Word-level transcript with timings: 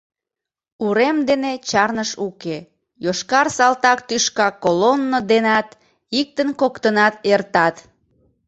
Урем 0.85 1.17
дене 1.29 1.51
чарныш 1.69 2.11
уке 2.27 2.57
йошкар 3.03 3.47
салтак 3.57 3.99
тӱшка 4.07 4.47
колонно 4.63 5.19
денат, 5.31 5.69
иктын-коктынат 6.19 7.15
эртат. 7.31 7.75